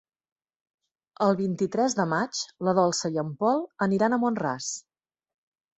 El 1.25 1.37
vint-i-tres 1.41 1.97
de 1.99 2.07
maig 2.15 2.41
na 2.69 2.75
Dolça 2.81 3.15
i 3.17 3.21
en 3.27 3.31
Pol 3.45 3.63
aniran 3.89 4.17
a 4.21 4.25
Mont-ras. 4.27 4.77